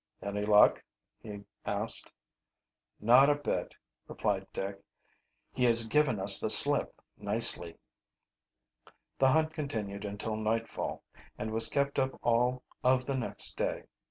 [0.23, 0.83] "Any luck?"
[1.19, 2.11] he asked.
[2.99, 3.75] "Not a bit,"
[4.07, 4.81] replied Dick.
[5.53, 7.77] "He has given us the slip nicely."
[9.19, 11.03] The hunt continued until nightfall,
[11.37, 13.83] and was kept up all of the next day.